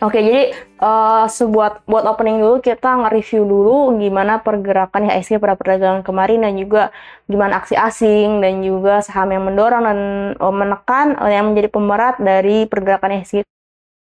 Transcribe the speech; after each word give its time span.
Oke, 0.00 0.16
jadi 0.24 0.56
uh, 0.80 1.28
sebuat 1.28 1.84
buat 1.84 2.04
opening 2.08 2.40
dulu 2.40 2.64
kita 2.64 3.04
nge-review 3.04 3.44
dulu 3.44 4.00
gimana 4.00 4.40
pergerakan 4.40 5.12
IHSG 5.12 5.36
pada 5.36 5.60
perdagangan 5.60 6.00
kemarin 6.00 6.40
dan 6.40 6.56
juga 6.56 6.88
gimana 7.28 7.60
aksi 7.60 7.76
asing 7.76 8.40
dan 8.40 8.64
juga 8.64 9.04
saham 9.04 9.28
yang 9.28 9.44
mendorong 9.44 9.84
dan 9.84 9.98
uh, 10.40 10.54
menekan 10.56 11.20
uh, 11.20 11.28
yang 11.28 11.52
menjadi 11.52 11.68
pemerat 11.68 12.16
dari 12.16 12.64
pergerakan 12.64 13.20
IHSG 13.20 13.44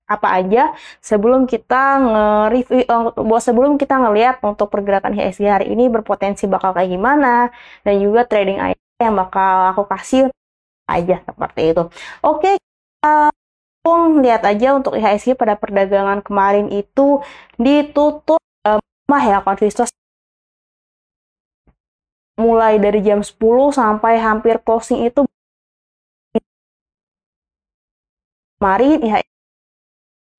apa 0.07 0.28
aja 0.39 0.71
sebelum 1.04 1.52
kita 1.52 2.00
nge-review 2.00 2.88
uh, 2.88 3.42
sebelum 3.43 3.75
kita 3.75 4.00
ngelihat 4.00 4.39
untuk 4.39 4.71
pergerakan 4.71 5.11
IHSG 5.20 5.43
hari 5.52 5.68
ini 5.75 5.92
berpotensi 5.92 6.47
bakal 6.47 6.71
kayak 6.71 6.96
gimana 6.96 7.52
dan 7.84 8.00
juga 8.00 8.24
trading 8.24 8.71
yang 9.04 9.15
bakal 9.20 9.75
aku 9.75 9.84
kasih 9.92 10.32
aja 10.88 11.20
seperti 11.28 11.75
itu. 11.75 11.84
Oke, 12.24 12.56
uh, 13.04 13.32
lihat 14.23 14.47
aja 14.47 14.79
untuk 14.79 14.96
IHSG 14.96 15.36
pada 15.36 15.60
perdagangan 15.60 16.24
kemarin 16.24 16.71
itu 16.71 17.19
ditutup 17.60 18.39
eh, 18.64 18.79
lemah 18.79 19.24
ya 19.28 19.37
konsisten 19.43 19.91
mulai 22.39 22.79
dari 22.79 23.04
jam 23.04 23.19
10 23.19 23.36
sampai 23.75 24.18
hampir 24.18 24.57
closing 24.64 25.04
itu 25.04 25.27
kemarin 28.57 29.04
IHSG 29.04 29.29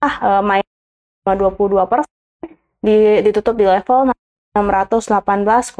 ah, 0.01 0.41
uh, 0.41 0.43
main 0.43 0.65
22 1.29 1.85
persen 1.85 2.13
ditutup 3.25 3.55
di 3.57 3.65
level 3.69 4.13
618,9. 4.55 5.75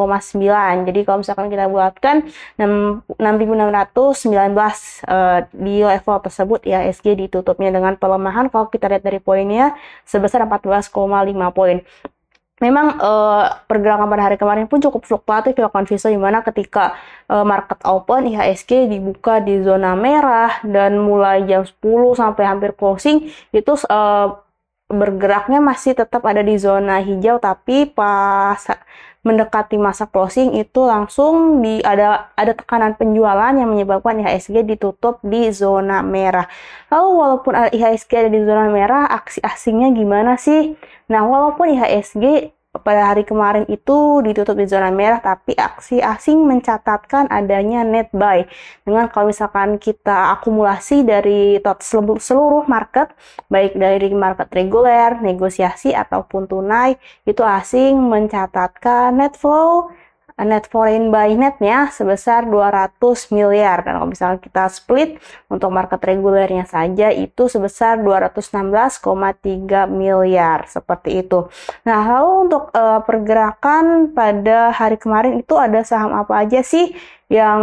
Jadi 0.91 1.01
kalau 1.07 1.23
misalkan 1.23 1.47
kita 1.47 1.71
buatkan 1.71 2.27
6.619 2.59 3.23
uh, 5.07 5.47
di 5.55 5.87
level 5.87 6.17
tersebut 6.19 6.61
ya 6.67 6.83
SG 6.91 7.15
ditutupnya 7.15 7.71
dengan 7.71 7.95
pelemahan 7.95 8.51
kalau 8.51 8.67
kita 8.67 8.91
lihat 8.91 9.07
dari 9.07 9.23
poinnya 9.23 9.79
sebesar 10.03 10.43
14,5 10.43 10.91
poin. 11.55 11.87
Memang 12.63 12.99
uh, 12.99 13.47
pergerakan 13.71 14.11
pada 14.11 14.31
hari 14.31 14.39
kemarin 14.39 14.67
pun 14.67 14.83
cukup 14.83 15.07
fluktuatif 15.07 15.55
ya 15.55 15.71
konviso 15.71 16.11
di 16.11 16.19
mana 16.19 16.43
ketika 16.43 16.99
uh, 17.31 17.47
market 17.47 17.79
open 17.87 18.31
IHSG 18.31 18.91
dibuka 18.91 19.39
di 19.39 19.63
zona 19.63 19.95
merah 19.95 20.63
dan 20.67 20.99
mulai 20.99 21.47
jam 21.47 21.63
10 21.63 21.79
sampai 22.15 22.43
hampir 22.47 22.75
closing 22.75 23.31
itu 23.55 23.73
uh, 23.91 24.39
bergeraknya 24.97 25.59
masih 25.59 25.99
tetap 25.99 26.23
ada 26.25 26.41
di 26.41 26.55
zona 26.57 27.03
hijau 27.03 27.43
tapi 27.43 27.91
pas 27.91 28.61
mendekati 29.25 29.81
masa 29.81 30.05
closing 30.05 30.53
itu 30.61 30.85
langsung 30.85 31.65
di 31.65 31.81
ada 31.81 32.29
ada 32.37 32.53
tekanan 32.53 32.93
penjualan 32.93 33.57
yang 33.57 33.73
menyebabkan 33.73 34.21
IHSG 34.21 34.69
ditutup 34.69 35.19
di 35.25 35.49
zona 35.49 36.05
merah. 36.05 36.45
Lalu 36.93 37.09
walaupun 37.17 37.53
IHSG 37.73 38.13
ada 38.21 38.31
di 38.31 38.45
zona 38.45 38.69
merah, 38.69 39.09
aksi 39.09 39.41
asingnya 39.41 39.97
gimana 39.97 40.37
sih? 40.37 40.77
Nah, 41.09 41.25
walaupun 41.25 41.73
IHSG 41.73 42.53
pada 42.83 43.15
hari 43.15 43.23
kemarin 43.23 43.63
itu 43.71 44.19
ditutup 44.27 44.59
di 44.59 44.67
zona 44.67 44.91
merah 44.91 45.23
tapi 45.23 45.55
aksi 45.55 46.03
asing 46.03 46.43
mencatatkan 46.43 47.31
adanya 47.31 47.87
net 47.87 48.11
buy. 48.11 48.43
Dengan 48.83 49.07
kalau 49.07 49.31
misalkan 49.31 49.79
kita 49.79 50.35
akumulasi 50.35 51.07
dari 51.07 51.63
seluruh 52.19 52.67
market 52.67 53.15
baik 53.47 53.79
dari 53.79 54.11
market 54.11 54.51
reguler, 54.51 55.23
negosiasi 55.23 55.95
ataupun 55.95 56.51
tunai 56.51 56.99
itu 57.23 57.47
asing 57.47 57.95
mencatatkan 57.99 59.15
net 59.15 59.39
flow 59.39 59.95
net 60.43 60.67
foreign 60.67 61.15
buy 61.15 61.31
netnya 61.39 61.95
sebesar 61.95 62.51
200 62.51 62.99
miliar 63.31 63.87
dan 63.87 64.03
kalau 64.03 64.11
misalnya 64.11 64.39
kita 64.43 64.67
split 64.67 65.23
untuk 65.47 65.71
market 65.71 66.03
regulernya 66.03 66.67
saja 66.67 67.15
itu 67.15 67.47
sebesar 67.47 68.03
216,3 68.03 68.99
miliar 69.87 70.67
seperti 70.67 71.23
itu. 71.23 71.47
Nah 71.87 72.03
lalu 72.03 72.51
untuk 72.51 72.75
uh, 72.75 72.99
pergerakan 73.07 74.11
pada 74.11 74.75
hari 74.75 74.99
kemarin 74.99 75.39
itu 75.39 75.55
ada 75.55 75.87
saham 75.87 76.11
apa 76.19 76.43
aja 76.43 76.67
sih 76.67 76.99
yang 77.31 77.63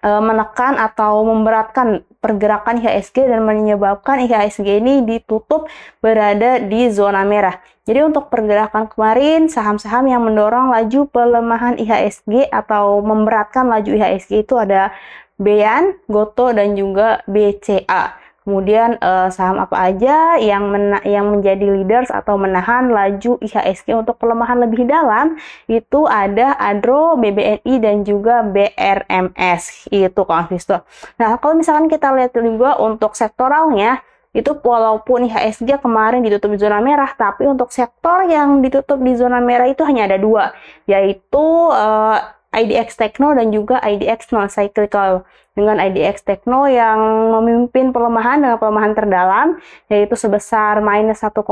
uh, 0.00 0.22
menekan 0.24 0.80
atau 0.80 1.28
memberatkan 1.28 2.08
pergerakan 2.20 2.80
IHSG 2.84 3.28
dan 3.28 3.44
menyebabkan 3.44 4.20
IHSG 4.24 4.80
ini 4.80 5.04
ditutup 5.04 5.68
berada 6.04 6.60
di 6.60 6.88
zona 6.92 7.24
merah. 7.24 7.60
Jadi 7.90 8.06
untuk 8.06 8.30
pergerakan 8.30 8.86
kemarin, 8.86 9.50
saham-saham 9.50 10.06
yang 10.06 10.22
mendorong 10.22 10.70
laju 10.70 11.10
pelemahan 11.10 11.74
IHSG 11.74 12.46
atau 12.46 13.02
memberatkan 13.02 13.66
laju 13.66 13.98
IHSG 13.98 14.46
itu 14.46 14.54
ada 14.54 14.94
Bean, 15.34 15.98
Goto, 16.06 16.54
dan 16.54 16.78
juga 16.78 17.18
BCA. 17.26 18.14
Kemudian 18.46 18.94
eh, 18.94 19.28
saham 19.34 19.58
apa 19.58 19.90
aja 19.90 20.38
yang 20.38 20.70
mena 20.70 21.02
yang 21.02 21.34
menjadi 21.34 21.66
leaders 21.66 22.14
atau 22.14 22.38
menahan 22.38 22.94
laju 22.94 23.42
IHSG 23.42 23.90
untuk 23.98 24.22
pelemahan 24.22 24.62
lebih 24.62 24.86
dalam 24.86 25.34
itu 25.66 26.06
ada 26.06 26.54
Adro, 26.62 27.18
BBNI 27.18 27.74
dan 27.82 28.06
juga 28.06 28.46
BRMS 28.46 29.90
itu 29.90 30.22
konsisten. 30.22 30.86
Nah 31.18 31.42
kalau 31.42 31.58
misalkan 31.58 31.90
kita 31.90 32.14
lihat 32.14 32.38
juga 32.38 32.78
untuk 32.78 33.18
sektoralnya 33.18 33.98
itu 34.30 34.54
walaupun 34.62 35.26
IHSG 35.26 35.82
kemarin 35.82 36.22
ditutup 36.22 36.54
di 36.54 36.58
zona 36.62 36.78
merah, 36.78 37.10
tapi 37.18 37.50
untuk 37.50 37.74
sektor 37.74 38.22
yang 38.30 38.62
ditutup 38.62 39.02
di 39.02 39.18
zona 39.18 39.42
merah 39.42 39.66
itu 39.66 39.82
hanya 39.82 40.06
ada 40.06 40.18
dua, 40.22 40.54
yaitu 40.86 41.46
uh, 41.74 42.14
eh, 42.54 42.62
IDX 42.62 42.94
Techno 42.94 43.34
dan 43.34 43.50
juga 43.50 43.82
IDX 43.82 44.30
Non 44.30 44.46
Cyclical. 44.46 45.26
Dengan 45.50 45.82
IDX 45.82 46.22
Techno 46.22 46.70
yang 46.70 46.98
memimpin 47.42 47.90
pelemahan 47.90 48.38
dengan 48.38 48.56
pelemahan 48.62 48.94
terdalam, 48.94 49.48
yaitu 49.90 50.14
sebesar 50.14 50.78
minus 50.78 51.26
1,4 51.26 51.42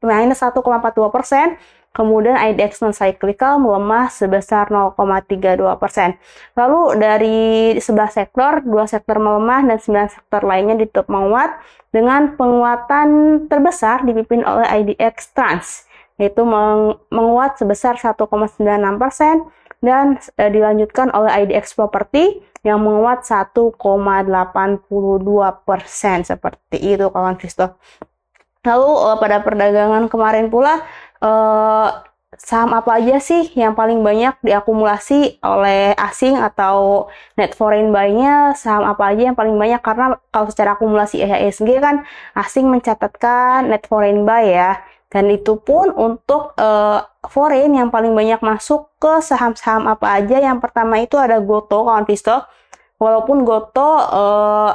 minus 0.00 0.40
1,42 0.40 1.12
persen 1.12 1.60
Kemudian 1.96 2.36
IDX 2.36 2.84
non-cyclical 2.84 3.56
melemah 3.56 4.12
sebesar 4.12 4.68
0,32%. 4.68 5.56
Lalu 6.52 6.80
dari 7.00 7.38
11 7.80 7.88
sektor, 8.12 8.60
dua 8.60 8.84
sektor 8.84 9.16
melemah 9.16 9.64
dan 9.64 9.80
9 9.80 10.12
sektor 10.12 10.44
lainnya 10.44 10.76
ditutup 10.76 11.08
menguat 11.08 11.56
dengan 11.96 12.36
penguatan 12.36 13.08
terbesar 13.48 14.04
dipimpin 14.04 14.44
oleh 14.44 14.68
IDX 14.68 15.32
Trans, 15.32 15.88
yaitu 16.20 16.44
menguat 17.08 17.56
sebesar 17.56 17.96
1,96% 17.96 18.60
dan 19.80 20.20
e, 20.36 20.44
dilanjutkan 20.52 21.08
oleh 21.16 21.48
IDX 21.48 21.72
Property 21.72 22.44
yang 22.60 22.84
menguat 22.84 23.24
1,82% 23.24 23.72
seperti 26.28 26.76
itu 26.76 27.08
kawan 27.08 27.40
Kristo. 27.40 27.80
Lalu 28.66 28.90
e, 28.92 29.08
pada 29.22 29.40
perdagangan 29.40 30.10
kemarin 30.12 30.52
pula 30.52 30.84
uh, 31.22 32.04
saham 32.36 32.76
apa 32.76 33.00
aja 33.00 33.16
sih 33.16 33.48
yang 33.56 33.72
paling 33.72 34.04
banyak 34.04 34.36
diakumulasi 34.44 35.40
oleh 35.40 35.96
asing 35.96 36.36
atau 36.36 37.08
net 37.40 37.56
foreign 37.56 37.90
buy-nya? 37.90 38.52
Saham 38.58 38.84
apa 38.84 39.12
aja 39.12 39.32
yang 39.32 39.36
paling 39.36 39.56
banyak? 39.56 39.80
Karena 39.80 40.20
kalau 40.28 40.48
secara 40.52 40.76
akumulasi 40.76 41.24
IHSG 41.24 41.80
kan 41.80 42.04
asing 42.36 42.68
mencatatkan 42.68 43.72
net 43.72 43.88
foreign 43.88 44.28
buy 44.28 44.44
ya. 44.44 44.72
Dan 45.06 45.32
itu 45.32 45.56
pun 45.56 45.94
untuk 45.94 46.52
uh, 46.60 47.00
foreign 47.30 47.72
yang 47.72 47.88
paling 47.88 48.12
banyak 48.12 48.42
masuk 48.42 48.92
ke 49.00 49.22
saham-saham 49.24 49.88
apa 49.88 50.20
aja. 50.20 50.36
Yang 50.42 50.58
pertama 50.60 51.00
itu 51.00 51.16
ada 51.16 51.40
Goto 51.40 51.88
kawan 51.88 52.04
Visto. 52.04 52.44
Walaupun 52.96 53.44
Goto 53.44 54.02
uh, 54.02 54.72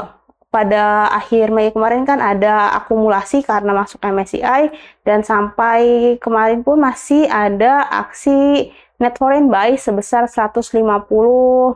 pada 0.52 1.08
akhir 1.16 1.48
Mei 1.50 1.72
kemarin 1.72 2.04
kan 2.04 2.20
ada 2.20 2.76
akumulasi 2.76 3.40
karena 3.48 3.72
masuk 3.72 4.04
MSCI 4.04 4.68
dan 5.08 5.24
sampai 5.24 6.16
kemarin 6.20 6.59
pun 6.59 6.76
masih 6.76 7.24
ada 7.32 7.88
aksi 7.88 8.68
net 9.00 9.16
foreign 9.16 9.48
buy 9.48 9.80
sebesar 9.80 10.28
150 10.28 10.84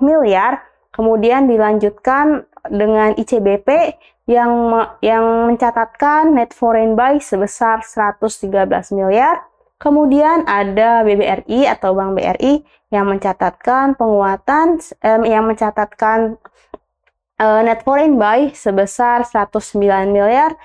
miliar. 0.03 0.59
Kemudian 0.91 1.47
dilanjutkan 1.47 2.43
dengan 2.67 3.15
ICBP 3.15 3.95
yang 4.27 4.51
yang 4.99 5.55
mencatatkan 5.55 6.35
net 6.35 6.51
foreign 6.51 6.99
buy 6.99 7.15
sebesar 7.23 7.79
113 7.79 8.51
miliar. 8.91 9.47
Kemudian 9.79 10.43
ada 10.47 11.03
BBRI 11.03 11.67
atau 11.67 11.95
Bank 11.95 12.15
BRI 12.15 12.63
yang 12.91 13.07
mencatatkan 13.07 13.95
penguatan 13.99 14.79
eh, 15.03 15.19
yang 15.27 15.47
mencatatkan 15.47 16.39
uh, 17.39 17.61
net 17.63 17.83
foreign 17.83 18.15
buy 18.15 18.51
sebesar 18.55 19.27
109 19.27 19.79
miliar. 20.11 20.55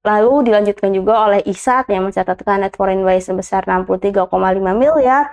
Lalu 0.00 0.48
dilanjutkan 0.48 0.96
juga 0.96 1.28
oleh 1.28 1.40
ISAT 1.44 1.92
yang 1.92 2.08
mencatatkan 2.08 2.64
net 2.64 2.72
foreign 2.72 3.04
buy 3.04 3.20
sebesar 3.20 3.68
63,5 3.68 4.32
miliar. 4.72 5.28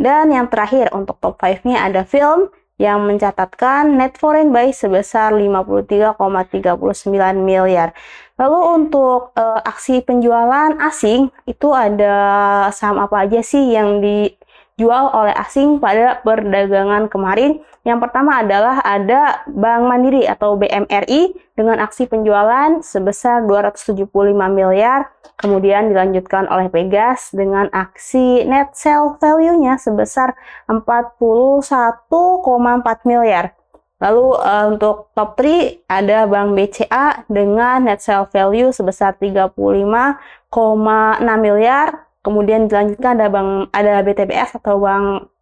Dan 0.00 0.32
yang 0.32 0.48
terakhir 0.48 0.92
untuk 0.96 1.20
top 1.20 1.36
5-nya 1.36 1.84
ada 1.84 2.08
film 2.08 2.48
yang 2.80 3.04
mencatatkan 3.04 3.92
net 4.00 4.16
foreign 4.16 4.48
buy 4.48 4.72
sebesar 4.72 5.36
53,39 5.36 6.16
miliar. 7.36 7.92
Lalu 8.40 8.60
untuk 8.80 9.36
uh, 9.36 9.60
aksi 9.60 10.00
penjualan 10.00 10.72
asing 10.80 11.28
itu 11.44 11.68
ada 11.76 12.16
saham 12.72 12.96
apa 13.04 13.28
aja 13.28 13.44
sih 13.44 13.76
yang 13.76 14.00
di 14.00 14.32
dijual 14.80 15.12
oleh 15.12 15.36
asing 15.36 15.76
pada 15.76 16.24
perdagangan 16.24 17.12
kemarin. 17.12 17.60
Yang 17.84 18.08
pertama 18.08 18.40
adalah 18.40 18.80
ada 18.80 19.44
Bank 19.44 19.84
Mandiri 19.84 20.24
atau 20.24 20.56
BMRI 20.56 21.36
dengan 21.52 21.84
aksi 21.84 22.08
penjualan 22.08 22.80
sebesar 22.80 23.44
275 23.44 24.08
miliar. 24.48 25.12
Kemudian 25.36 25.92
dilanjutkan 25.92 26.48
oleh 26.48 26.72
Pegas 26.72 27.28
dengan 27.28 27.68
aksi 27.76 28.48
net 28.48 28.72
sell 28.72 29.20
value-nya 29.20 29.76
sebesar 29.76 30.32
41,4 30.64 32.40
miliar. 33.04 33.52
Lalu 34.00 34.26
uh, 34.32 34.64
untuk 34.72 35.12
top 35.12 35.36
3 35.36 35.84
ada 35.92 36.24
Bank 36.24 36.56
BCA 36.56 37.28
dengan 37.28 37.84
net 37.84 38.00
sale 38.00 38.24
value 38.32 38.72
sebesar 38.72 39.12
35,6 39.20 39.52
miliar. 41.36 42.08
Kemudian 42.20 42.68
dilanjutkan 42.68 43.16
ada 43.16 43.32
Bank 43.32 43.72
ada 43.72 44.04
BTBS 44.04 44.60
atau 44.60 44.76
Bank 44.80 45.32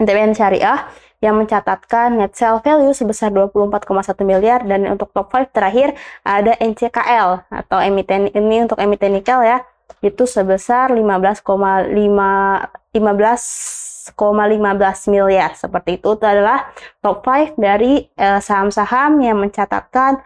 BTBN 0.00 0.32
Syariah 0.32 0.88
yang 1.22 1.38
mencatatkan 1.38 2.18
net 2.18 2.34
sale 2.34 2.58
value 2.64 2.90
sebesar 2.90 3.30
24,1 3.30 4.26
miliar 4.26 4.66
dan 4.66 4.90
untuk 4.90 5.14
top 5.14 5.30
5 5.30 5.54
terakhir 5.54 5.94
ada 6.26 6.58
NCKL 6.58 7.46
atau 7.46 7.78
emiten 7.78 8.26
ini 8.32 8.66
untuk 8.66 8.82
emiten 8.82 9.14
nikel 9.14 9.38
ya 9.46 9.62
itu 10.02 10.26
sebesar 10.26 10.90
15,5 10.90 11.46
15 11.46 13.94
1,15 14.02 15.14
miliar. 15.14 15.54
Seperti 15.54 16.02
itu, 16.02 16.18
itu 16.18 16.26
adalah 16.26 16.74
top 16.98 17.22
5 17.22 17.54
dari 17.54 18.10
eh, 18.18 18.42
saham-saham 18.42 19.22
uh, 19.22 19.24
yang 19.30 19.38
mencatatkan 19.38 20.18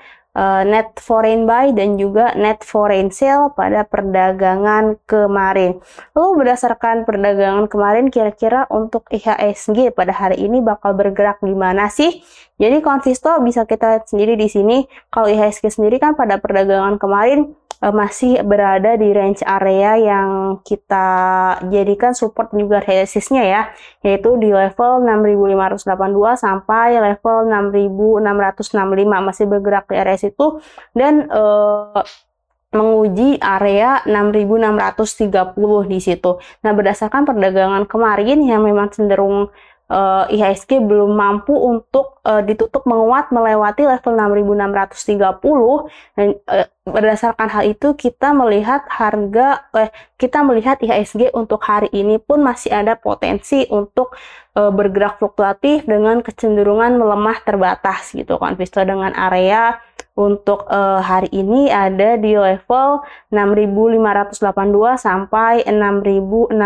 net 0.68 1.00
foreign 1.00 1.48
buy 1.48 1.72
dan 1.72 1.96
juga 1.96 2.36
net 2.36 2.60
foreign 2.60 3.08
sale 3.08 3.56
pada 3.56 3.88
perdagangan 3.88 5.00
kemarin. 5.08 5.80
Lalu 6.12 6.44
berdasarkan 6.44 7.08
perdagangan 7.08 7.66
kemarin 7.72 8.12
kira-kira 8.12 8.68
untuk 8.68 9.08
IHSG 9.08 9.96
pada 9.96 10.12
hari 10.12 10.44
ini 10.44 10.60
bakal 10.60 10.92
bergerak 10.92 11.40
di 11.40 11.56
mana 11.56 11.88
sih? 11.88 12.20
Jadi 12.56 12.80
konsisto 12.80 13.28
bisa 13.44 13.68
kita 13.68 13.96
lihat 13.96 14.04
sendiri 14.08 14.34
di 14.40 14.48
sini. 14.48 14.88
Kalau 15.12 15.28
IHSG 15.28 15.68
sendiri 15.68 16.00
kan 16.00 16.16
pada 16.16 16.40
perdagangan 16.40 16.96
kemarin 16.96 17.52
uh, 17.84 17.92
masih 17.92 18.40
berada 18.44 18.96
di 18.96 19.12
range 19.12 19.44
area 19.44 20.00
yang 20.00 20.58
kita 20.64 21.08
jadikan 21.68 22.16
support 22.16 22.48
juga 22.56 22.80
resistnya 22.80 23.44
ya, 23.44 23.62
yaitu 24.00 24.40
di 24.40 24.48
level 24.52 25.04
6582 25.04 26.40
sampai 26.40 26.96
level 26.96 27.36
6665 27.76 29.28
masih 29.28 29.44
bergerak 29.44 29.84
di 29.92 29.96
area 30.00 30.16
situ 30.16 30.60
dan 30.96 31.28
uh, 31.28 32.00
menguji 32.72 33.40
area 33.40 34.04
6630 34.04 35.92
di 35.92 35.98
situ. 36.02 36.36
Nah, 36.60 36.72
berdasarkan 36.76 37.24
perdagangan 37.24 37.88
kemarin 37.88 38.44
yang 38.44 38.60
memang 38.64 38.92
cenderung 38.92 39.48
uh, 39.90 40.26
eh, 40.30 40.38
IHSG 40.38 40.82
belum 40.82 41.14
mampu 41.14 41.54
untuk 41.54 42.18
uh, 42.26 42.42
ditutup 42.42 42.82
menguat 42.86 43.30
melewati 43.30 43.86
level 43.86 44.14
6630 44.14 45.90
dan 46.16 46.28
uh, 46.50 46.66
berdasarkan 46.86 47.50
hal 47.50 47.64
itu 47.66 47.98
kita 47.98 48.30
melihat 48.30 48.86
harga 48.86 49.66
eh 49.74 49.90
kita 50.14 50.46
melihat 50.46 50.78
IHSG 50.78 51.34
untuk 51.34 51.58
hari 51.66 51.90
ini 51.90 52.22
pun 52.22 52.46
masih 52.46 52.70
ada 52.70 52.94
potensi 52.94 53.66
untuk 53.66 54.14
uh, 54.54 54.70
bergerak 54.70 55.18
fluktuatif 55.18 55.82
dengan 55.82 56.22
kecenderungan 56.22 56.94
melemah 56.94 57.42
terbatas 57.42 58.14
gitu 58.14 58.38
kan 58.38 58.54
dengan 58.86 59.10
area 59.18 59.82
untuk 60.16 60.64
uh, 60.72 61.04
hari 61.04 61.28
ini 61.28 61.68
ada 61.68 62.16
di 62.16 62.32
level 62.32 63.04
6582 63.28 64.96
sampai 64.96 65.60
6665 65.68 66.56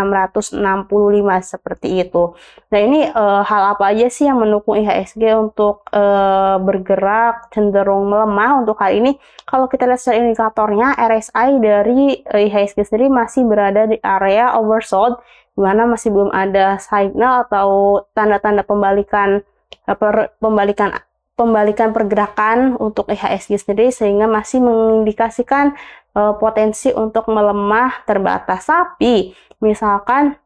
seperti 1.42 2.06
itu. 2.06 2.30
Nah, 2.70 2.78
ini 2.78 3.10
uh, 3.10 3.42
hal 3.42 3.74
apa 3.74 3.90
aja 3.90 4.06
sih 4.06 4.30
yang 4.30 4.38
mendukung 4.38 4.78
IHSG 4.78 5.34
untuk 5.34 5.82
uh, 5.90 6.62
bergerak 6.62 7.50
cenderung 7.50 8.06
melemah 8.06 8.62
untuk 8.62 8.78
hari 8.78 9.02
ini? 9.02 9.18
Kalau 9.42 9.66
kita 9.66 9.90
lihat 9.90 9.98
indikatornya 10.14 10.94
RSI 10.98 11.48
dari 11.58 12.20
uh, 12.26 12.38
IHSG 12.38 12.86
sendiri 12.86 13.08
masih 13.10 13.46
berada 13.46 13.86
di 13.86 13.96
area 14.02 14.54
oversold 14.58 15.18
di 15.54 15.60
mana 15.60 15.84
masih 15.86 16.14
belum 16.14 16.30
ada 16.30 16.78
signal 16.78 17.46
atau 17.46 18.00
tanda-tanda 18.14 18.62
pembalikan 18.62 19.42
per, 19.84 20.34
pembalikan 20.38 20.94
pembalikan 21.34 21.96
pergerakan 21.96 22.76
untuk 22.76 23.08
IHSG 23.08 23.64
sendiri 23.64 23.88
sehingga 23.88 24.28
masih 24.28 24.60
mengindikasikan 24.60 25.72
uh, 26.12 26.36
potensi 26.36 26.92
untuk 26.92 27.32
melemah 27.32 28.04
terbatas. 28.04 28.68
Tapi 28.68 29.32
misalkan 29.64 30.36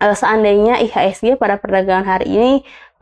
uh, 0.00 0.16
seandainya 0.16 0.80
IHSG 0.80 1.36
pada 1.36 1.60
perdagangan 1.60 2.08
hari 2.08 2.26
ini 2.32 2.52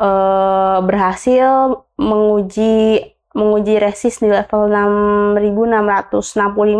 uh, 0.02 0.82
berhasil 0.82 1.86
menguji 1.94 3.14
menguji 3.36 3.76
resist 3.76 4.24
di 4.24 4.32
level 4.32 4.72
6665 4.72 6.16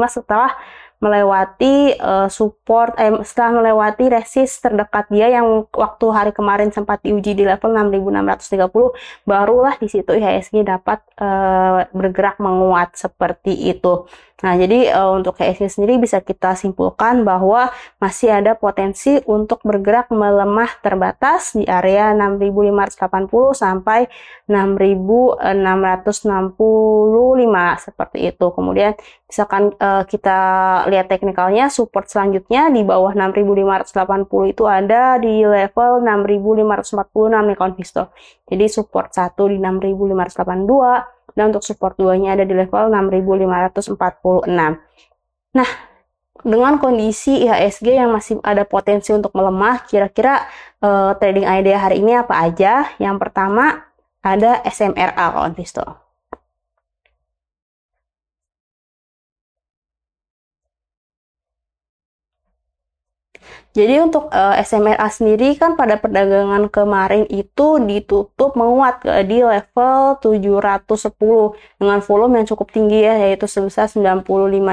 setelah 0.08 0.56
melewati 0.98 1.94
uh, 1.94 2.26
support 2.26 2.98
eh, 2.98 3.14
setelah 3.22 3.62
melewati 3.62 4.10
resist 4.10 4.66
terdekat 4.66 5.06
dia 5.14 5.30
yang 5.30 5.62
waktu 5.70 6.06
hari 6.10 6.32
kemarin 6.34 6.74
sempat 6.74 6.98
diuji 7.06 7.38
di 7.38 7.46
level 7.46 7.70
6630 7.70 8.98
barulah 9.22 9.78
di 9.78 9.86
situ 9.86 10.10
IHSG 10.10 10.66
dapat 10.66 10.98
uh, 11.22 11.86
bergerak 11.94 12.42
menguat 12.42 12.98
seperti 12.98 13.70
itu. 13.70 14.10
Nah, 14.38 14.54
jadi 14.54 14.94
uh, 14.94 15.18
untuk 15.18 15.34
IHSG 15.42 15.66
sendiri 15.66 15.98
bisa 15.98 16.22
kita 16.22 16.54
simpulkan 16.54 17.26
bahwa 17.26 17.74
masih 17.98 18.30
ada 18.30 18.54
potensi 18.54 19.18
untuk 19.26 19.58
bergerak 19.66 20.14
melemah 20.14 20.78
terbatas 20.78 21.58
di 21.58 21.66
area 21.66 22.14
6580 22.14 23.26
sampai 23.50 24.06
6665 24.46 25.42
seperti 27.82 28.18
itu. 28.30 28.46
Kemudian 28.54 28.94
misalkan 29.26 29.74
uh, 29.74 30.06
kita 30.06 30.38
lihat 30.86 31.10
teknikalnya 31.10 31.66
support 31.66 32.06
selanjutnya 32.06 32.70
di 32.70 32.86
bawah 32.86 33.18
6580 33.18 34.54
itu 34.54 34.64
ada 34.70 35.18
di 35.18 35.42
level 35.42 35.98
6546 36.06 37.42
nih 37.42 37.58
konvisto. 37.58 38.14
Jadi 38.46 38.64
support 38.70 39.10
1 39.10 39.34
di 39.50 39.58
6582 39.58 41.17
dan 41.38 41.54
untuk 41.54 41.62
support 41.62 41.94
2-nya 41.94 42.34
ada 42.34 42.42
di 42.42 42.50
level 42.50 42.90
6546. 42.90 44.50
Nah, 45.54 45.70
dengan 46.42 46.82
kondisi 46.82 47.46
IHSG 47.46 47.94
yang 47.94 48.10
masih 48.10 48.42
ada 48.42 48.66
potensi 48.66 49.14
untuk 49.14 49.30
melemah, 49.38 49.86
kira-kira 49.86 50.50
uh, 50.82 51.14
trading 51.14 51.46
idea 51.46 51.78
hari 51.78 52.02
ini 52.02 52.18
apa 52.18 52.34
aja? 52.42 52.90
Yang 52.98 53.16
pertama 53.22 53.86
ada 54.18 54.58
SMRA 54.66 55.14
kawan 55.14 55.54
pistol. 55.54 56.07
Jadi 63.76 63.94
untuk 64.00 64.32
uh, 64.32 64.56
eh, 64.56 64.64
SMRA 64.64 65.08
sendiri 65.12 65.54
kan 65.60 65.76
pada 65.76 66.00
perdagangan 66.00 66.72
kemarin 66.72 67.28
itu 67.28 67.78
ditutup 67.84 68.56
menguat 68.56 69.04
ke 69.04 69.12
di 69.28 69.44
level 69.44 70.18
710 70.24 71.78
dengan 71.78 71.98
volume 72.00 72.42
yang 72.42 72.46
cukup 72.48 72.68
tinggi 72.72 73.04
ya 73.04 73.14
yaitu 73.28 73.44
sebesar 73.44 73.86
95 73.92 74.24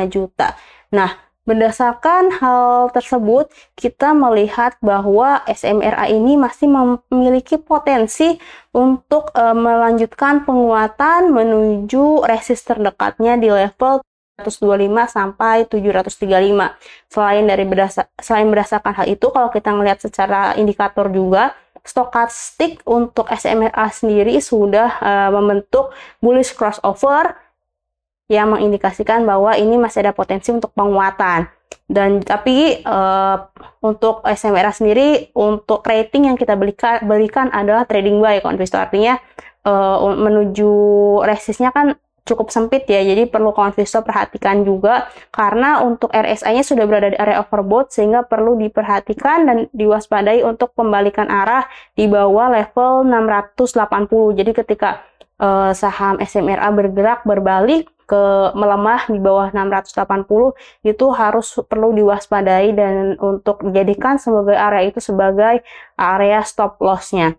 juta. 0.08 0.56
Nah, 0.96 1.26
Berdasarkan 1.46 2.42
hal 2.42 2.90
tersebut, 2.90 3.54
kita 3.78 4.18
melihat 4.18 4.74
bahwa 4.82 5.46
SMRA 5.46 6.10
ini 6.10 6.42
masih 6.42 6.66
memiliki 6.66 7.62
potensi 7.62 8.42
untuk 8.74 9.30
e, 9.38 9.54
melanjutkan 9.54 10.42
penguatan 10.42 11.30
menuju 11.30 12.26
resist 12.26 12.66
terdekatnya 12.66 13.38
di 13.38 13.54
level 13.54 14.02
725 14.36 15.08
sampai 15.08 15.64
735. 15.72 16.76
Selain 17.08 17.44
dari 17.48 17.64
berdasar, 17.64 18.12
selain 18.20 18.48
berdasarkan 18.52 18.94
hal 19.00 19.08
itu, 19.08 19.32
kalau 19.32 19.48
kita 19.48 19.72
melihat 19.72 20.04
secara 20.04 20.52
indikator 20.60 21.08
juga, 21.08 21.56
stokastik 21.86 22.84
untuk 22.84 23.32
SMRA 23.32 23.88
sendiri 23.94 24.36
sudah 24.44 25.00
uh, 25.00 25.30
membentuk 25.32 25.96
bullish 26.20 26.52
crossover 26.52 27.40
yang 28.28 28.52
mengindikasikan 28.52 29.24
bahwa 29.24 29.54
ini 29.56 29.78
masih 29.78 30.04
ada 30.04 30.12
potensi 30.12 30.52
untuk 30.52 30.74
penguatan. 30.76 31.48
Dan 31.86 32.26
tapi 32.26 32.82
uh, 32.82 33.38
untuk 33.86 34.26
SMRA 34.26 34.74
sendiri 34.74 35.30
untuk 35.38 35.86
rating 35.86 36.34
yang 36.34 36.38
kita 36.38 36.58
berikan, 36.58 37.06
berikan 37.06 37.54
adalah 37.54 37.86
trading 37.86 38.18
buy 38.18 38.42
konvisto 38.42 38.82
artinya 38.82 39.22
uh, 39.70 40.02
menuju 40.18 40.74
resistnya 41.22 41.70
kan 41.70 41.94
cukup 42.26 42.50
sempit 42.50 42.90
ya, 42.90 43.06
jadi 43.06 43.30
perlu 43.30 43.54
konvisto 43.54 44.02
perhatikan 44.02 44.66
juga 44.66 45.08
karena 45.30 45.86
untuk 45.86 46.10
RSI-nya 46.10 46.66
sudah 46.66 46.90
berada 46.90 47.14
di 47.14 47.18
area 47.22 47.40
overbought 47.40 47.94
sehingga 47.94 48.26
perlu 48.26 48.58
diperhatikan 48.58 49.46
dan 49.46 49.58
diwaspadai 49.72 50.42
untuk 50.42 50.74
pembalikan 50.74 51.30
arah 51.30 51.70
di 51.94 52.10
bawah 52.10 52.50
level 52.50 53.06
680. 53.06 54.42
Jadi 54.42 54.52
ketika 54.58 55.06
uh, 55.38 55.72
saham 55.78 56.18
SMRA 56.18 56.74
bergerak 56.74 57.22
berbalik 57.24 57.94
ke 58.06 58.54
melemah 58.54 59.10
di 59.10 59.18
bawah 59.18 59.50
680 59.50 60.86
itu 60.86 61.06
harus 61.10 61.48
perlu 61.66 61.90
diwaspadai 61.98 62.70
dan 62.78 63.18
untuk 63.18 63.66
dijadikan 63.66 64.22
sebagai 64.22 64.54
area 64.54 64.84
itu 64.86 65.02
sebagai 65.02 65.66
area 65.98 66.42
stop 66.46 66.78
loss-nya. 66.82 67.34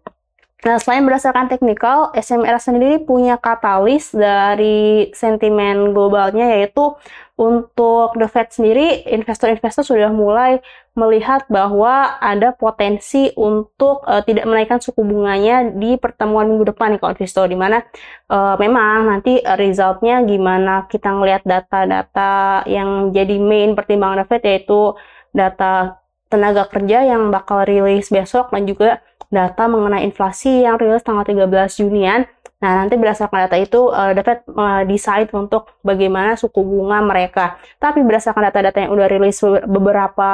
Nah, 0.65 0.81
selain 0.81 1.05
berdasarkan 1.05 1.53
teknikal, 1.53 2.17
SMR 2.17 2.57
sendiri 2.57 3.05
punya 3.05 3.37
katalis 3.37 4.09
dari 4.17 5.13
sentimen 5.13 5.93
globalnya 5.93 6.49
yaitu 6.49 6.97
untuk 7.37 8.17
The 8.17 8.25
Fed 8.25 8.49
sendiri, 8.49 9.05
investor-investor 9.05 9.85
sudah 9.85 10.09
mulai 10.09 10.65
melihat 10.97 11.45
bahwa 11.53 12.17
ada 12.25 12.57
potensi 12.57 13.29
untuk 13.37 14.01
uh, 14.09 14.25
tidak 14.25 14.49
menaikkan 14.49 14.81
suku 14.81 15.05
bunganya 15.05 15.77
di 15.77 16.01
pertemuan 16.01 16.49
minggu 16.49 16.73
depan 16.73 16.97
nih 16.97 17.01
kalau 17.05 17.13
investor 17.13 17.45
di 17.53 17.59
mana 17.61 17.85
uh, 18.33 18.57
memang 18.57 19.13
nanti 19.13 19.45
resultnya 19.45 20.25
gimana 20.25 20.89
kita 20.89 21.13
ngelihat 21.13 21.45
data-data 21.45 22.65
yang 22.65 23.13
jadi 23.13 23.37
main 23.37 23.77
pertimbangan 23.77 24.25
The 24.25 24.27
Fed 24.33 24.43
yaitu 24.49 24.97
data 25.37 26.01
tenaga 26.27 26.67
kerja 26.67 27.07
yang 27.07 27.31
bakal 27.31 27.63
rilis 27.63 28.11
besok 28.11 28.51
dan 28.51 28.67
juga 28.67 29.03
data 29.31 29.67
mengenai 29.67 30.07
inflasi 30.07 30.63
yang 30.63 30.79
rilis 30.79 31.03
tanggal 31.03 31.27
13 31.27 31.83
Junian. 31.83 32.27
Nah, 32.57 32.73
nanti 32.73 32.97
berdasarkan 32.97 33.47
data 33.47 33.61
itu, 33.61 33.93
uh, 33.93 34.17
The 34.17 34.23
Fed 34.25 34.41
uh, 34.49 34.83
decide 34.89 35.29
untuk 35.37 35.77
bagaimana 35.85 36.41
suku 36.41 36.65
bunga 36.65 37.05
mereka. 37.05 37.61
Tapi 37.77 38.01
berdasarkan 38.01 38.49
data-data 38.49 38.81
yang 38.81 38.97
udah 38.97 39.07
rilis 39.13 39.45
beberapa 39.69 40.31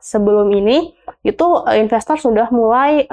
sebelum 0.00 0.48
ini, 0.56 0.96
itu 1.28 1.44
uh, 1.44 1.76
investor 1.76 2.16
sudah 2.16 2.48
mulai 2.48 3.04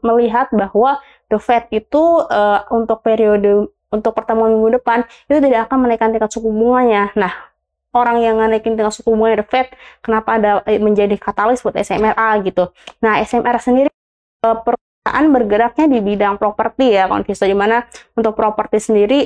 melihat 0.00 0.48
bahwa 0.56 1.04
The 1.28 1.36
Fed 1.36 1.68
itu 1.68 2.24
uh, 2.24 2.64
untuk 2.72 3.04
periode 3.04 3.68
untuk 3.90 4.14
pertemuan 4.14 4.54
minggu 4.54 4.78
depan 4.80 5.02
itu 5.26 5.42
tidak 5.42 5.66
akan 5.66 5.84
menaikkan 5.84 6.14
tingkat 6.14 6.30
suku 6.30 6.46
bunganya. 6.48 7.10
Nah, 7.18 7.49
orang 7.90 8.22
yang 8.22 8.38
naikin 8.38 8.78
tingkat 8.78 8.94
suku 8.94 9.10
bunga 9.12 9.42
The 9.42 9.46
Fed, 9.46 9.68
kenapa 10.00 10.38
ada 10.38 10.50
menjadi 10.78 11.18
katalis 11.18 11.62
buat 11.62 11.74
SMRA 11.74 12.38
gitu. 12.46 12.70
Nah, 13.02 13.18
SMR 13.18 13.58
sendiri 13.58 13.90
uh, 14.46 14.56
perusahaan 14.62 15.26
bergeraknya 15.32 15.86
di 15.90 15.98
bidang 15.98 16.38
properti 16.38 16.94
ya 16.94 17.10
konvisto 17.10 17.48
di 17.48 17.56
mana 17.56 17.84
untuk 18.14 18.36
properti 18.38 18.78
sendiri 18.78 19.20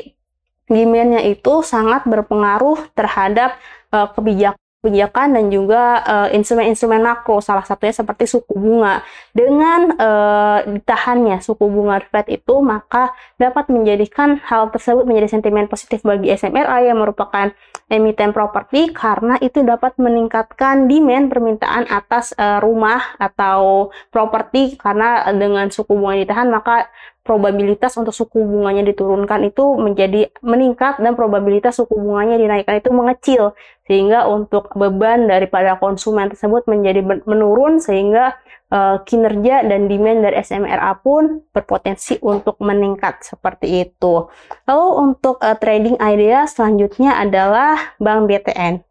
demandnya 0.65 1.21
itu 1.21 1.61
sangat 1.61 2.09
berpengaruh 2.09 2.89
terhadap 2.97 3.61
uh, 3.93 4.09
kebijakan 4.17 4.64
kebijakan 4.85 5.33
dan 5.33 5.49
juga 5.49 6.05
instrumen-instrumen 6.29 7.01
uh, 7.01 7.05
makro 7.09 7.41
salah 7.41 7.65
satunya 7.65 7.97
seperti 7.97 8.29
suku 8.29 8.53
bunga. 8.53 9.01
Dengan 9.33 9.97
uh, 9.97 10.59
ditahannya 10.69 11.41
suku 11.41 11.65
bunga 11.65 12.05
Fed 12.05 12.29
itu 12.29 12.61
maka 12.61 13.17
dapat 13.41 13.73
menjadikan 13.73 14.37
hal 14.45 14.69
tersebut 14.69 15.09
menjadi 15.09 15.41
sentimen 15.41 15.65
positif 15.73 16.05
bagi 16.05 16.29
SMRA 16.37 16.85
yang 16.85 17.01
merupakan 17.01 17.49
emiten 17.89 18.37
properti 18.37 18.93
karena 18.93 19.41
itu 19.41 19.65
dapat 19.65 19.97
meningkatkan 19.97 20.85
demand 20.85 21.33
permintaan 21.33 21.89
atas 21.89 22.37
uh, 22.37 22.61
rumah 22.61 23.17
atau 23.17 23.89
properti. 24.13 24.77
Karena 24.77 25.25
dengan 25.33 25.73
suku 25.73 25.97
bunga 25.97 26.21
ditahan 26.21 26.53
maka 26.53 26.93
probabilitas 27.25 27.97
untuk 27.97 28.13
suku 28.13 28.45
bunganya 28.45 28.85
diturunkan 28.85 29.49
itu 29.49 29.65
menjadi 29.81 30.29
meningkat 30.45 31.01
dan 31.01 31.17
probabilitas 31.17 31.81
suku 31.81 31.97
bunganya 31.97 32.37
dinaikkan 32.37 32.85
itu 32.85 32.93
mengecil 32.93 33.57
sehingga 33.89 34.29
untuk 34.29 34.69
beban 34.77 35.25
daripada 35.25 35.81
konsumen 35.81 36.29
tersebut 36.29 36.69
menjadi 36.69 37.01
menurun 37.25 37.81
sehingga 37.81 38.37
uh, 38.69 39.01
kinerja 39.09 39.65
dan 39.65 39.89
demand 39.89 40.21
dari 40.21 40.37
SMRA 40.45 41.01
pun 41.01 41.41
berpotensi 41.49 42.21
untuk 42.21 42.61
meningkat 42.61 43.25
seperti 43.25 43.89
itu. 43.89 44.29
Lalu 44.69 44.89
untuk 45.01 45.41
uh, 45.41 45.57
trading 45.57 45.97
idea 46.05 46.45
selanjutnya 46.45 47.17
adalah 47.17 47.97
Bank 47.97 48.29
BTN. 48.29 48.85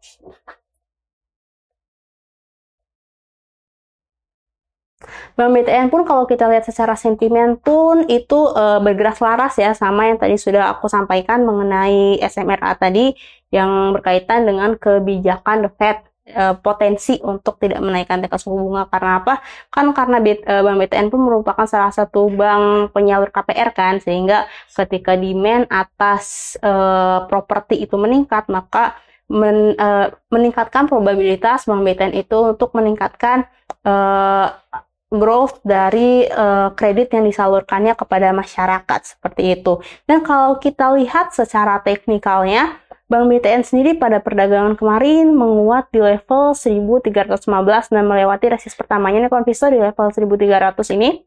Bank 5.34 5.50
BTN 5.50 5.88
pun 5.90 6.06
kalau 6.06 6.24
kita 6.24 6.46
lihat 6.46 6.64
secara 6.68 6.94
sentimen 6.94 7.58
pun 7.58 8.06
itu 8.06 8.50
e, 8.54 8.64
bergerak 8.80 9.18
selaras 9.18 9.54
ya 9.58 9.74
sama 9.74 10.08
yang 10.08 10.18
tadi 10.18 10.38
sudah 10.38 10.72
aku 10.74 10.86
sampaikan 10.86 11.42
mengenai 11.42 12.22
SMRA 12.22 12.78
tadi 12.78 13.14
yang 13.50 13.94
berkaitan 13.94 14.46
dengan 14.46 14.74
kebijakan 14.78 15.66
The 15.66 15.70
Fed 15.74 15.98
e, 16.26 16.42
potensi 16.58 17.20
untuk 17.20 17.60
tidak 17.60 17.80
menaikkan 17.84 18.24
tingkat 18.24 18.40
suku 18.40 18.56
bunga 18.56 18.88
karena 18.88 19.20
apa? 19.20 19.34
Kan 19.68 19.92
karena 19.92 20.18
B, 20.18 20.40
e, 20.40 20.54
Bank 20.64 20.76
BTN 20.80 21.08
pun 21.12 21.20
merupakan 21.22 21.66
salah 21.68 21.92
satu 21.92 22.32
bank 22.32 22.96
penyalur 22.96 23.28
KPR 23.28 23.70
kan 23.76 23.94
sehingga 24.00 24.48
ketika 24.72 25.14
demand 25.14 25.68
atas 25.68 26.56
e, 26.58 26.72
properti 27.28 27.84
itu 27.84 27.94
meningkat 28.00 28.48
maka 28.48 28.96
men, 29.28 29.76
e, 29.76 29.88
meningkatkan 30.32 30.88
probabilitas 30.88 31.68
Bank 31.68 31.84
BTN 31.84 32.12
itu 32.16 32.38
untuk 32.56 32.72
meningkatkan 32.72 33.44
e, 33.84 33.94
growth 35.16 35.62
dari 35.64 36.26
uh, 36.26 36.74
kredit 36.74 37.14
yang 37.14 37.24
disalurkannya 37.26 37.94
kepada 37.94 38.34
masyarakat 38.34 39.00
seperti 39.16 39.60
itu. 39.60 39.80
Dan 40.04 40.22
kalau 40.26 40.58
kita 40.58 40.92
lihat 40.94 41.32
secara 41.32 41.80
teknikalnya, 41.80 42.84
Bank 43.04 43.28
BTN 43.28 43.62
sendiri 43.68 44.00
pada 44.00 44.18
perdagangan 44.24 44.80
kemarin 44.80 45.36
menguat 45.36 45.92
di 45.92 46.00
level 46.00 46.56
1315 46.56 47.92
dan 47.92 48.04
melewati 48.08 48.46
resist 48.48 48.80
pertamanya 48.80 49.28
konvisor 49.28 49.68
di 49.68 49.76
level 49.76 50.08
1300 50.08 50.96
ini. 50.96 51.20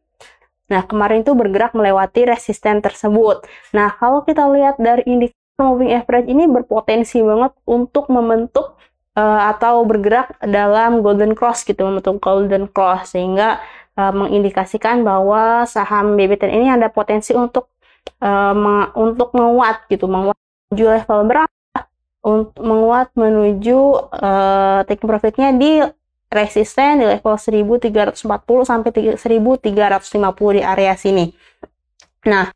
Nah, 0.67 0.83
kemarin 0.83 1.23
itu 1.23 1.31
bergerak 1.37 1.71
melewati 1.77 2.27
resisten 2.27 2.81
tersebut. 2.81 3.45
Nah, 3.71 3.93
kalau 3.95 4.25
kita 4.25 4.49
lihat 4.51 4.81
dari 4.81 5.05
indikator 5.07 5.63
moving 5.63 5.93
average 5.93 6.27
ini 6.29 6.45
berpotensi 6.45 7.23
banget 7.23 7.53
untuk 7.65 8.09
membentuk 8.11 8.77
uh, 9.17 9.49
atau 9.49 9.81
bergerak 9.83 10.37
dalam 10.45 11.01
golden 11.01 11.33
cross 11.33 11.65
gitu 11.65 11.81
membentuk 11.81 12.21
golden 12.21 12.69
cross 12.69 13.17
sehingga 13.17 13.57
uh, 13.97 14.13
mengindikasikan 14.13 15.01
bahwa 15.01 15.65
saham 15.65 16.13
BBTN 16.13 16.53
ini 16.53 16.69
ada 16.69 16.93
potensi 16.93 17.33
untuk 17.33 17.73
uh, 18.21 18.53
untuk 18.93 19.33
menguat 19.33 19.89
gitu 19.89 20.05
menguat 20.05 20.37
menuju 20.69 20.85
level 20.85 21.19
berapa 21.25 21.79
untuk 22.21 22.59
menguat 22.61 23.09
menuju 23.17 23.79
uh, 24.13 24.79
take 24.85 25.01
profitnya 25.01 25.55
di 25.55 25.81
resisten 26.27 26.99
di 26.99 27.05
level 27.07 27.39
1340 27.39 28.19
sampai 28.67 28.89
1350 29.15 30.57
di 30.59 30.61
area 30.61 30.93
sini. 30.99 31.25
Nah, 32.27 32.51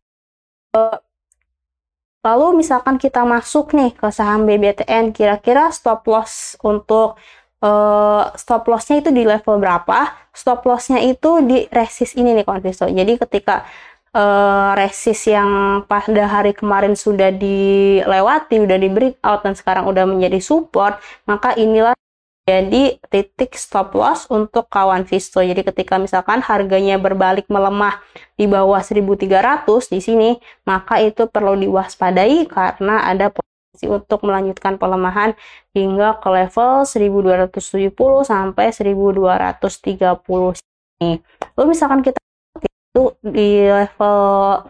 Lalu 2.22 2.62
misalkan 2.62 3.02
kita 3.02 3.26
masuk 3.26 3.74
nih 3.74 3.98
ke 3.98 4.08
saham 4.14 4.46
BBTN, 4.46 5.10
kira-kira 5.10 5.74
stop 5.74 6.06
loss 6.06 6.54
untuk 6.62 7.18
uh, 7.66 8.30
stop 8.38 8.70
lossnya 8.70 9.02
itu 9.02 9.10
di 9.10 9.26
level 9.26 9.58
berapa? 9.58 10.14
Stop 10.30 10.70
lossnya 10.70 11.02
itu 11.02 11.42
di 11.42 11.66
resist 11.74 12.14
ini 12.14 12.38
nih 12.38 12.46
konvisto. 12.46 12.86
Jadi 12.86 13.18
ketika 13.18 13.66
uh, 14.14 14.78
resist 14.78 15.34
yang 15.34 15.82
pada 15.90 16.30
hari 16.30 16.54
kemarin 16.54 16.94
sudah 16.94 17.34
dilewati, 17.34 18.62
sudah 18.62 18.78
di 18.78 18.90
breakout 18.94 19.42
dan 19.42 19.54
sekarang 19.58 19.90
udah 19.90 20.06
menjadi 20.06 20.38
support, 20.38 21.02
maka 21.26 21.58
inilah 21.58 21.98
jadi 22.42 22.98
titik 23.14 23.54
stop 23.54 23.94
loss 23.94 24.26
untuk 24.26 24.66
kawan 24.66 25.06
Visto. 25.06 25.46
Jadi 25.46 25.62
ketika 25.62 26.02
misalkan 26.02 26.42
harganya 26.42 26.98
berbalik 26.98 27.46
melemah 27.54 28.02
di 28.34 28.50
bawah 28.50 28.82
1300 28.82 29.94
di 29.94 30.00
sini, 30.02 30.30
maka 30.66 30.98
itu 30.98 31.30
perlu 31.30 31.54
diwaspadai 31.54 32.50
karena 32.50 33.06
ada 33.06 33.30
potensi 33.30 33.86
untuk 33.86 34.26
melanjutkan 34.26 34.82
pelemahan 34.82 35.38
hingga 35.78 36.18
ke 36.18 36.30
level 36.34 36.84
1270 36.84 37.94
sampai 38.26 38.74
1230 38.74 40.58
ini. 41.06 41.22
Lalu 41.54 41.66
misalkan 41.78 42.02
kita 42.02 42.18
itu 42.58 43.16
di 43.22 43.70
level 43.70 44.18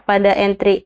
pada 0.03 0.31
entry 0.35 0.85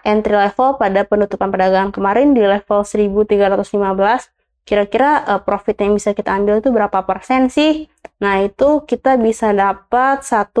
entry 0.00 0.32
level 0.32 0.80
pada 0.80 1.04
penutupan 1.04 1.52
perdagangan 1.52 1.92
kemarin 1.92 2.32
di 2.32 2.40
level 2.40 2.82
1315 2.88 4.39
kira-kira 4.68 5.24
uh, 5.26 5.40
profit 5.42 5.80
yang 5.82 5.96
bisa 5.96 6.14
kita 6.14 6.30
ambil 6.36 6.62
itu 6.62 6.70
berapa 6.70 7.02
persen 7.04 7.50
sih? 7.50 7.90
Nah, 8.20 8.44
itu 8.44 8.84
kita 8.84 9.16
bisa 9.16 9.50
dapat 9.56 10.22
1,9 10.22 10.54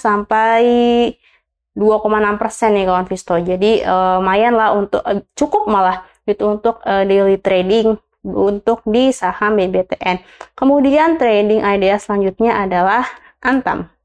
sampai 0.00 0.62
2,6 1.76 2.40
persen 2.40 2.72
nih 2.72 2.88
kawan 2.88 3.06
Visto. 3.06 3.36
Jadi 3.36 3.84
uh, 3.84 4.18
lumayan 4.18 4.56
lah 4.56 4.72
untuk 4.72 5.04
uh, 5.04 5.20
cukup 5.36 5.68
malah 5.68 6.08
itu 6.24 6.42
untuk 6.48 6.80
uh, 6.82 7.04
daily 7.04 7.36
trading 7.38 8.00
untuk 8.26 8.82
di 8.88 9.14
saham 9.14 9.54
BBTN. 9.54 10.24
Kemudian 10.58 11.20
trading 11.20 11.62
idea 11.62 12.00
selanjutnya 12.00 12.58
adalah 12.58 13.06
Antam. 13.44 13.95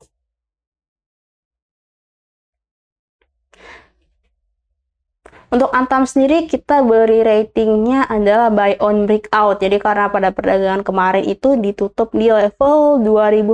Untuk 5.52 5.68
Antam 5.76 6.08
sendiri 6.08 6.48
kita 6.48 6.80
beri 6.80 7.28
ratingnya 7.28 8.08
adalah 8.08 8.48
buy 8.48 8.80
on 8.80 9.04
breakout. 9.04 9.60
Jadi 9.60 9.84
karena 9.84 10.08
pada 10.08 10.32
perdagangan 10.32 10.80
kemarin 10.80 11.28
itu 11.28 11.60
ditutup 11.60 12.16
di 12.16 12.32
level 12.32 13.04
2010 13.04 13.52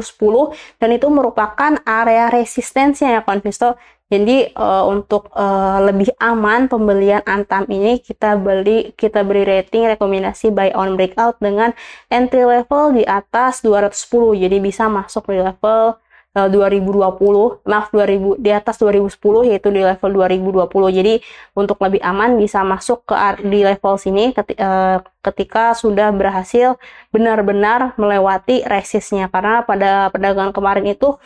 dan 0.78 0.90
itu 0.94 1.10
merupakan 1.10 1.74
area 1.90 2.30
resistensinya 2.30 3.18
ya 3.18 3.22
konvisto. 3.26 3.82
Jadi 4.14 4.54
uh, 4.54 4.86
untuk 4.86 5.34
uh, 5.34 5.82
lebih 5.90 6.14
aman 6.22 6.70
pembelian 6.70 7.26
Antam 7.26 7.66
ini 7.66 7.98
kita 7.98 8.38
beli 8.38 8.94
kita 8.94 9.26
beri 9.26 9.42
rating 9.42 9.90
rekomendasi 9.98 10.54
buy 10.54 10.70
on 10.78 11.02
breakout 11.02 11.42
dengan 11.42 11.74
entry 12.14 12.46
level 12.46 12.94
di 12.94 13.10
atas 13.10 13.66
210. 13.66 14.38
Jadi 14.38 14.58
bisa 14.62 14.86
masuk 14.86 15.34
di 15.34 15.42
level 15.42 15.98
2020 16.46 16.94
eh, 16.94 17.50
maaf 17.66 17.90
2000 17.90 18.38
di 18.38 18.54
atas 18.54 18.78
2010 18.78 19.50
yaitu 19.50 19.74
di 19.74 19.82
level 19.82 20.14
2020 20.14 20.70
jadi 20.94 21.18
untuk 21.58 21.82
lebih 21.82 21.98
aman 22.06 22.38
bisa 22.38 22.62
masuk 22.62 23.02
ke 23.10 23.18
di 23.42 23.66
level 23.66 23.98
sini 23.98 24.38
eh, 24.38 24.98
ketika 25.26 25.74
sudah 25.74 26.14
berhasil 26.14 26.78
benar-benar 27.10 27.98
melewati 27.98 28.62
resistnya 28.70 29.26
karena 29.34 29.66
pada 29.66 30.14
perdagangan 30.14 30.54
kemarin 30.54 30.86
itu 30.86 31.18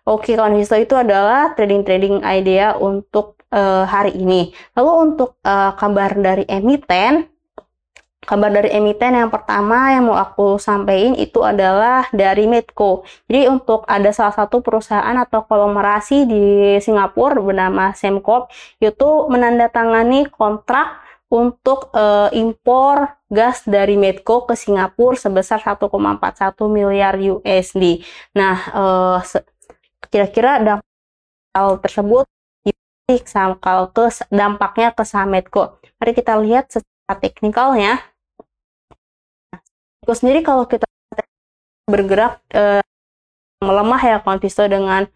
Oke, 0.03 0.35
kawan 0.35 0.59
Histo 0.59 0.75
itu 0.75 0.99
adalah 0.99 1.55
trading-trading 1.55 2.27
idea 2.27 2.75
untuk 2.75 3.39
uh, 3.53 3.85
hari 3.87 4.19
ini. 4.19 4.51
Lalu 4.75 4.93
untuk 5.13 5.39
uh, 5.45 5.73
kabar 5.77 6.17
dari 6.17 6.45
emiten, 6.49 7.29
kabar 8.29 8.53
dari 8.53 8.69
emiten 8.77 9.17
yang 9.17 9.33
pertama 9.33 9.89
yang 9.89 10.13
mau 10.13 10.21
aku 10.21 10.61
sampaikan 10.61 11.17
itu 11.17 11.41
adalah 11.41 12.05
dari 12.13 12.45
Medco. 12.45 13.09
Jadi 13.25 13.49
untuk 13.49 13.89
ada 13.89 14.13
salah 14.13 14.37
satu 14.37 14.61
perusahaan 14.61 15.17
atau 15.17 15.49
konglomerasi 15.49 16.29
di 16.29 16.45
Singapura 16.85 17.41
bernama 17.41 17.97
Semcorp 17.97 18.53
itu 18.85 19.09
menandatangani 19.33 20.29
kontrak 20.29 21.08
untuk 21.29 21.93
uh, 21.93 22.33
impor 22.33 23.21
gas 23.29 23.69
dari 23.69 24.01
Medco 24.01 24.49
ke 24.49 24.57
Singapura 24.57 25.17
sebesar 25.17 25.61
1,41 25.61 25.93
miliar 26.73 27.21
USD. 27.21 28.01
Nah, 28.33 28.57
uh, 28.73 29.21
kira-kira 30.09 30.57
dampak 30.65 30.89
hal 31.53 31.77
tersebut 31.85 32.25
kalau 33.61 33.89
ke 33.93 34.09
dampaknya 34.33 34.93
ke 34.93 35.05
saham 35.05 35.33
Medco. 35.33 35.81
Mari 36.01 36.13
kita 36.17 36.41
lihat 36.41 36.73
secara 36.73 37.15
teknikalnya. 37.21 38.01
Medco 40.01 40.13
sendiri 40.17 40.41
kalau 40.41 40.65
kita 40.65 40.89
bergerak 41.89 42.41
uh, 42.57 42.81
melemah 43.61 44.01
ya 44.01 44.17
konvisto 44.25 44.65
dengan 44.65 45.09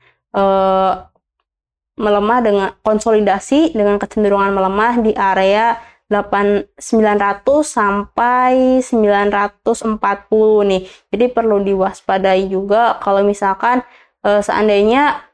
melemah 2.01 2.39
dengan 2.41 2.69
konsolidasi 2.81 3.77
dengan 3.77 4.01
kecenderungan 4.01 4.57
melemah 4.57 5.05
di 5.05 5.13
area 5.13 5.77
8 6.13 6.77
900 6.77 7.65
sampai 7.65 8.85
940 8.85 10.69
nih. 10.69 10.83
Jadi 11.09 11.25
perlu 11.33 11.65
diwaspadai 11.65 12.53
juga 12.53 13.01
kalau 13.01 13.25
misalkan 13.25 13.81
e, 14.21 14.45
seandainya 14.45 15.33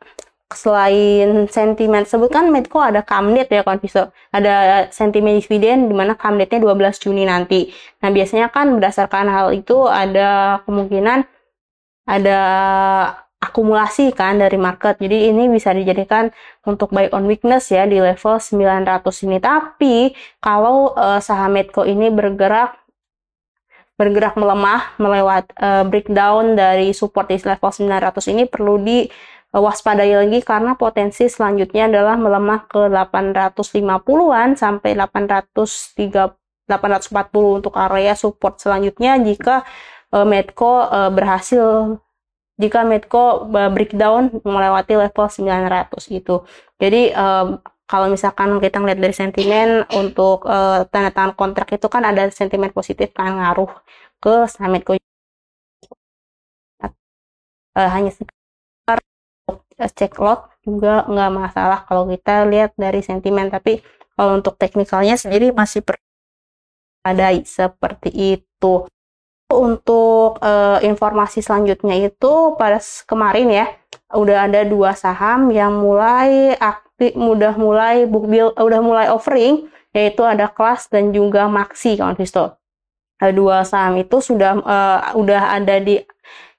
selain 0.49 1.45
sentimen 1.53 2.09
tersebut 2.09 2.33
kan 2.33 2.49
Medco 2.49 2.81
ada 2.81 3.05
kamnet 3.05 3.53
ya 3.53 3.61
konviso 3.61 4.09
ada 4.33 4.89
sentimen 4.89 5.37
dividen 5.37 5.93
di 5.93 5.95
mana 5.95 6.17
kamnetnya 6.17 6.57
12 6.57 7.05
Juni 7.05 7.29
nanti 7.29 7.69
nah 8.01 8.09
biasanya 8.09 8.49
kan 8.49 8.73
berdasarkan 8.73 9.29
hal 9.29 9.53
itu 9.53 9.85
ada 9.85 10.65
kemungkinan 10.65 11.29
ada 12.09 12.41
akumulasi 13.39 14.11
kan 14.15 14.43
dari 14.43 14.59
market. 14.59 14.99
Jadi 14.99 15.31
ini 15.31 15.47
bisa 15.47 15.71
dijadikan 15.71 16.31
untuk 16.67 16.91
buy 16.91 17.07
on 17.15 17.31
weakness 17.31 17.71
ya 17.71 17.87
di 17.87 18.03
level 18.03 18.39
900 18.43 18.99
ini. 19.27 19.39
Tapi 19.39 19.95
kalau 20.43 20.93
uh, 20.99 21.23
saham 21.23 21.55
Medco 21.55 21.87
ini 21.87 22.11
bergerak 22.11 22.75
bergerak 23.99 24.39
melemah 24.39 24.95
melewat 25.03 25.51
uh, 25.59 25.83
breakdown 25.83 26.55
dari 26.55 26.95
support 26.95 27.27
di 27.31 27.39
level 27.43 27.71
900 27.71 28.31
ini 28.31 28.47
perlu 28.47 28.79
di 28.79 29.11
waspadai 29.51 30.15
lagi 30.15 30.39
karena 30.45 30.79
potensi 30.79 31.27
selanjutnya 31.27 31.91
adalah 31.91 32.15
melemah 32.15 32.71
ke 32.71 32.87
850-an 32.87 34.55
sampai 34.55 34.95
830 34.95 36.71
840 36.71 37.59
untuk 37.59 37.75
area 37.75 38.15
support 38.15 38.61
selanjutnya 38.63 39.19
jika 39.19 39.67
uh, 40.15 40.23
Medco 40.23 40.87
berhasil 41.11 41.99
jika 42.59 42.83
Medco 42.83 43.47
breakdown 43.49 44.35
melewati 44.43 44.99
level 44.99 45.27
900 45.31 45.95
gitu. 46.11 46.43
Jadi 46.83 47.15
um, 47.15 47.63
kalau 47.89 48.11
misalkan 48.13 48.59
kita 48.61 48.83
ngeliat 48.83 49.01
dari 49.01 49.15
sentimen 49.17 49.87
untuk 49.95 50.45
uh, 50.45 50.85
tanda 50.91 51.09
tangan 51.15 51.33
kontrak 51.39 51.71
itu 51.73 51.87
kan 51.89 52.03
ada 52.05 52.29
sentimen 52.35 52.75
positif 52.75 53.15
kan 53.15 53.39
ngaruh 53.39 53.71
ke 54.21 54.45
saham 54.51 54.75
Medco. 54.75 54.99
Uh, 57.79 57.89
hanya 57.95 58.11
sekitar 58.11 58.99
cek 59.79 60.19
lot 60.19 60.51
juga 60.67 61.07
nggak 61.07 61.31
masalah 61.31 61.87
kalau 61.87 62.11
kita 62.11 62.43
lihat 62.51 62.75
dari 62.75 63.01
sentimen 63.01 63.49
tapi 63.49 63.81
kalau 64.19 64.35
untuk 64.35 64.59
teknikalnya 64.59 65.15
sendiri 65.15 65.55
masih 65.55 65.87
ada 67.07 67.31
seperti 67.47 68.11
itu 68.11 68.73
untuk 69.49 70.37
uh, 70.45 70.79
informasi 70.85 71.41
selanjutnya 71.41 71.97
itu 71.97 72.33
pada 72.61 72.79
kemarin 73.09 73.49
ya 73.49 73.67
udah 74.13 74.49
ada 74.49 74.65
dua 74.65 74.93
saham 74.93 75.49
yang 75.49 75.73
mulai 75.73 76.53
aktif 76.57 77.17
mudah 77.17 77.57
mulai 77.57 78.05
book 78.05 78.29
build 78.29 78.53
udah 78.57 78.81
mulai 78.85 79.07
offering 79.09 79.69
yaitu 79.97 80.21
ada 80.25 80.53
kelas 80.53 80.93
dan 80.93 81.17
juga 81.17 81.49
Maxi 81.49 81.97
kawan 81.97 82.17
Visto. 82.17 82.61
Dua 83.19 83.67
saham 83.67 83.99
itu 83.99 84.23
sudah 84.23 84.63
uh, 84.63 85.01
udah 85.19 85.59
ada 85.59 85.83
di 85.83 85.99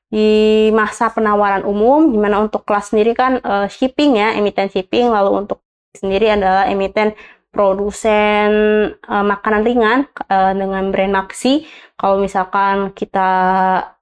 di 0.09 0.29
masa 0.73 1.13
penawaran 1.13 1.61
umum 1.63 2.09
di 2.09 2.17
mana 2.17 2.41
untuk 2.41 2.65
kelas 2.65 2.89
sendiri 2.91 3.13
kan 3.13 3.37
uh, 3.45 3.69
shipping 3.69 4.17
ya 4.17 4.33
emiten 4.33 4.65
shipping 4.67 5.13
lalu 5.13 5.45
untuk 5.45 5.61
sendiri 5.93 6.33
adalah 6.33 6.65
emiten 6.65 7.13
produsen 7.49 8.49
uh, 9.09 9.25
makanan 9.25 9.61
ringan 9.65 9.99
uh, 10.29 10.53
dengan 10.53 10.93
brand 10.93 11.13
Maxi. 11.13 11.65
Kalau 11.99 12.21
misalkan 12.21 12.93
kita 12.95 13.29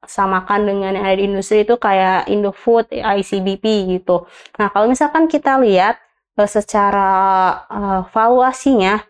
samakan 0.05 0.67
dengan 0.67 0.99
yang 0.99 1.05
ada 1.07 1.17
di 1.17 1.25
industri 1.25 1.65
itu 1.65 1.79
kayak 1.79 2.29
Indofood, 2.29 2.91
ICBP 2.93 3.97
gitu. 3.97 4.27
Nah, 4.59 4.69
kalau 4.69 4.91
misalkan 4.91 5.25
kita 5.31 5.57
lihat 5.63 5.97
uh, 6.37 6.45
secara 6.45 7.09
uh, 7.71 8.01
valuasinya 8.11 9.01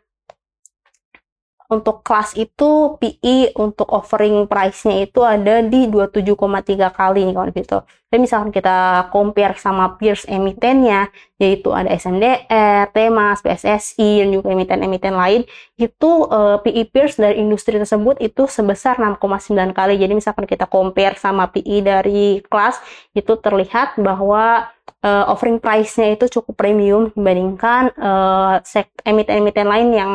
untuk 1.67 2.00
kelas 2.00 2.32
itu 2.39 2.95
PI 2.95 3.52
untuk 3.60 3.91
offering 3.91 4.47
price-nya 4.47 5.04
itu 5.04 5.19
ada 5.19 5.60
di 5.60 5.91
27,3 5.91 6.95
kali 6.95 7.28
nih 7.28 7.36
kawan 7.36 7.52
gitu. 7.52 7.84
Dan 8.08 8.24
misalkan 8.24 8.56
kita 8.56 9.12
compare 9.12 9.60
sama 9.60 10.00
peers 10.00 10.24
emitennya, 10.32 11.12
yaitu 11.36 11.76
ada 11.76 11.91
SMDR, 11.91 12.88
Temas, 12.96 13.43
PSSI, 13.43 14.24
dan 14.24 14.32
juga 14.32 14.56
emiten-emiten 14.56 15.12
lain, 15.12 15.43
itu 15.76 16.24
uh, 16.32 16.63
PE 16.63 16.88
peers 16.88 17.20
dari 17.20 17.43
industri 17.43 17.76
tersebut 17.76 18.15
itu 18.24 18.48
sebesar 18.48 18.96
6,9 18.96 19.76
kali. 19.76 20.00
Jadi 20.00 20.13
misalkan 20.15 20.48
kita 20.48 20.72
compare 20.72 21.20
sama 21.20 21.52
PE 21.52 21.78
dari 21.84 22.39
kelas, 22.48 22.80
itu 23.12 23.36
terlihat 23.43 24.00
bahwa 24.00 24.72
uh, 25.04 25.26
offering 25.28 25.60
price-nya 25.60 26.15
itu 26.15 26.39
cukup 26.39 26.56
premium 26.56 27.12
dibandingkan 27.12 27.91
uh, 28.00 28.63
emiten-emiten 29.04 29.67
lain 29.67 29.88
yang 29.91 30.12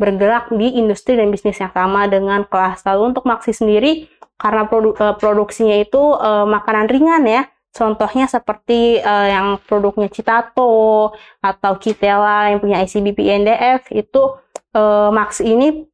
bergerak 0.00 0.48
di 0.54 0.80
industri 0.80 1.18
dan 1.18 1.28
bisnis 1.28 1.60
yang 1.60 1.74
sama 1.74 2.08
dengan 2.08 2.46
kelas. 2.48 2.86
Lalu 2.88 3.12
untuk 3.12 3.28
Maxi 3.28 3.52
sendiri, 3.52 4.08
karena 4.40 4.64
produ 4.64 4.96
uh, 4.96 5.14
produksinya 5.20 5.76
itu 5.76 6.00
uh, 6.00 6.48
makanan 6.48 6.88
ringan 6.88 7.22
ya, 7.28 7.42
contohnya 7.70 8.24
seperti 8.24 8.98
uh, 9.04 9.28
yang 9.28 9.46
produknya 9.68 10.08
Citato 10.08 11.12
atau 11.44 11.72
Kitela 11.76 12.48
yang 12.48 12.58
punya 12.58 12.80
ICBP 12.80 13.20
NDF 13.44 13.92
itu 13.92 14.40
uh, 14.74 15.12
Maxi 15.12 15.44
ini 15.44 15.86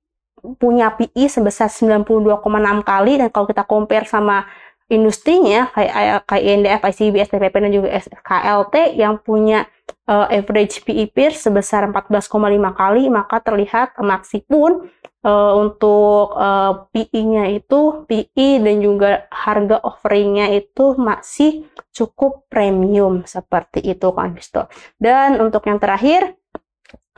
punya 0.63 0.95
PI 0.95 1.27
sebesar 1.27 1.67
92,6 1.67 2.23
kali 2.87 3.13
dan 3.19 3.29
kalau 3.35 3.51
kita 3.51 3.67
compare 3.67 4.07
sama 4.07 4.47
industrinya 4.87 5.71
kayak 5.75 6.27
kayak 6.31 6.45
INDF, 6.47 6.81
ICB, 6.87 7.15
STPP 7.27 7.55
dan 7.59 7.73
juga 7.75 7.89
SKLT 7.99 8.95
yang 8.95 9.19
punya 9.19 9.67
uh, 10.07 10.31
average 10.31 10.87
PE 10.87 11.11
peer 11.11 11.35
sebesar 11.35 11.83
14,5 11.91 12.31
kali 12.71 13.11
maka 13.11 13.43
terlihat 13.43 13.99
Maxi 13.99 14.47
pun 14.47 14.87
uh, 15.27 15.53
untuk 15.59 16.39
uh, 16.39 16.87
PE-nya 16.95 17.51
itu 17.51 18.07
PE 18.07 18.63
dan 18.63 18.77
juga 18.79 19.27
harga 19.35 19.83
offeringnya 19.83 20.55
itu 20.55 20.95
masih 20.95 21.67
cukup 21.91 22.47
premium 22.47 23.27
seperti 23.27 23.83
itu 23.83 24.09
kan 24.15 24.39
Dan 25.03 25.43
untuk 25.43 25.67
yang 25.67 25.83
terakhir 25.83 26.39
Eh, 26.46 26.46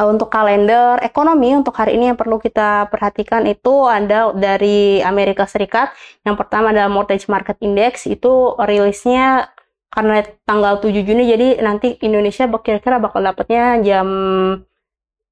untuk 0.07 0.31
kalender 0.31 1.03
ekonomi 1.03 1.59
untuk 1.59 1.75
hari 1.75 1.99
ini 1.99 2.15
yang 2.15 2.19
perlu 2.19 2.39
kita 2.39 2.87
perhatikan 2.87 3.43
itu 3.51 3.91
ada 3.91 4.31
dari 4.31 5.03
Amerika 5.03 5.43
Serikat. 5.43 5.91
Yang 6.23 6.37
pertama 6.39 6.71
adalah 6.71 6.87
Mortgage 6.87 7.27
Market 7.27 7.59
Index 7.59 8.07
itu 8.07 8.55
rilisnya 8.63 9.51
karena 9.89 10.23
tanggal 10.47 10.79
7 10.79 10.93
Juni 11.03 11.25
jadi 11.27 11.49
nanti 11.65 11.97
Indonesia 12.05 12.45
kira-kira 12.47 13.01
bakal 13.01 13.25
dapatnya 13.25 13.81
jam 13.83 14.07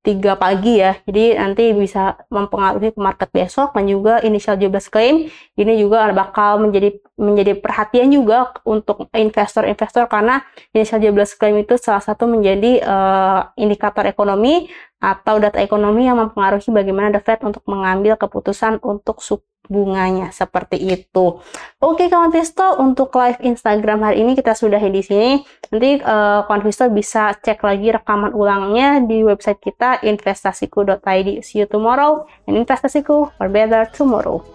3 0.07 0.39
pagi 0.39 0.79
ya. 0.79 0.95
Jadi 1.03 1.35
nanti 1.35 1.75
bisa 1.75 2.15
mempengaruhi 2.31 2.95
ke 2.95 3.01
market 3.03 3.29
besok 3.35 3.75
dan 3.75 3.91
juga 3.91 4.23
initial 4.23 4.55
jobless 4.55 4.87
claim 4.87 5.27
ini 5.59 5.73
juga 5.75 6.15
bakal 6.15 6.63
menjadi 6.63 6.95
menjadi 7.19 7.59
perhatian 7.59 8.15
juga 8.15 8.55
untuk 8.63 9.11
investor-investor 9.11 10.07
karena 10.07 10.47
initial 10.71 11.03
jobless 11.03 11.35
claim 11.35 11.59
itu 11.59 11.75
salah 11.75 12.05
satu 12.05 12.31
menjadi 12.31 12.87
uh, 12.87 13.51
indikator 13.59 14.07
ekonomi 14.07 14.71
atau 15.03 15.43
data 15.43 15.59
ekonomi 15.59 16.07
yang 16.07 16.23
mempengaruhi 16.23 16.71
bagaimana 16.71 17.11
The 17.19 17.21
Fed 17.21 17.43
untuk 17.43 17.67
mengambil 17.67 18.15
keputusan 18.15 18.79
untuk 18.87 19.19
suku 19.21 19.45
bunganya 19.69 20.33
seperti 20.33 20.81
itu. 20.81 21.39
Oke 21.83 22.09
kawan 22.09 22.33
Visto, 22.35 22.65
untuk 22.81 23.15
live 23.15 23.39
Instagram 23.45 24.03
hari 24.03 24.21
ini 24.25 24.35
kita 24.35 24.55
sudah 24.57 24.81
di 24.81 25.03
sini. 25.05 25.45
Nanti 25.71 26.01
uh, 26.01 26.43
kawan 26.49 26.63
Visto 26.65 26.89
bisa 26.91 27.37
cek 27.37 27.61
lagi 27.63 27.93
rekaman 27.93 28.33
ulangnya 28.33 29.01
di 29.05 29.21
website 29.23 29.61
kita 29.61 30.01
investasiku.id. 30.03 31.45
See 31.45 31.61
you 31.63 31.69
tomorrow 31.69 32.25
and 32.49 32.57
investasiku 32.57 33.29
for 33.37 33.53
better 33.53 33.85
tomorrow. 33.93 34.41
For 34.43 34.49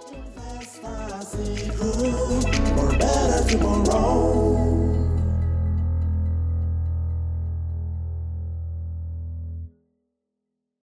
better 2.97 3.45
tomorrow. 3.47 4.40